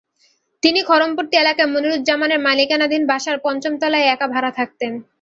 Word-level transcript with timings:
তিনি 0.63 0.79
খড়মপট্টি 0.87 1.35
এলাকায় 1.37 1.71
মনিরুজ্জামানের 1.73 2.43
মালিকানাধীন 2.47 3.03
বাসার 3.07 3.37
পঞ্চম 3.45 3.73
তলায় 3.81 4.09
একা 4.13 4.27
ভাড়া 4.33 4.51
থাকতেন। 4.59 4.91